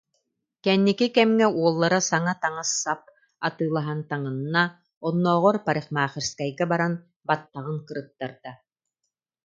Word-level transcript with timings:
Кэнники 0.63 1.07
кэмҥэ 1.15 1.47
уоллара 1.59 1.99
саҥа 2.09 2.33
таҥас-сап 2.41 3.01
атыылаһан 3.47 3.99
таҥынна, 4.09 4.63
оннооҕор 5.07 5.57
парикмахерскайга 5.65 6.65
баран 6.71 6.93
баттаҕын 7.27 7.77
кырыттарда 7.87 8.51